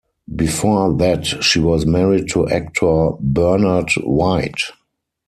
Before 0.35 0.91
that, 0.97 1.25
she 1.43 1.59
was 1.59 1.85
married 1.85 2.27
to 2.29 2.49
actor 2.49 3.11
Bernard 3.21 3.91
White. 4.03 4.63